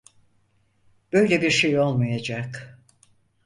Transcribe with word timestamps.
Böyle 1.13 1.41
birşey 1.41 1.77
olmayacak. 1.79 2.79